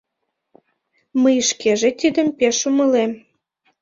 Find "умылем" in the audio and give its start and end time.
2.69-3.11